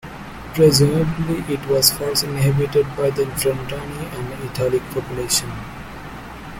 Presumably, 0.55 1.45
it 1.53 1.63
was 1.67 1.91
first 1.93 2.23
inhabited 2.23 2.87
by 2.97 3.11
the 3.11 3.25
Frentani, 3.35 4.11
an 4.15 4.49
Italic 4.49 4.81
population. 4.89 5.51